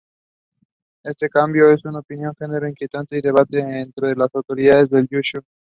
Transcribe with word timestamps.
Este 1.03 1.29
cambio 1.29 1.67
de 1.67 1.79
opinión 1.95 2.33
generó 2.35 2.67
inquietudes 2.67 3.05
y 3.11 3.21
debates 3.21 3.63
entre 3.63 4.15
las 4.15 4.33
autoridades 4.33 4.89
del 4.89 5.07
Yishuv. 5.07 5.43